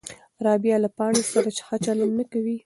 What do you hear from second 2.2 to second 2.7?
کوي.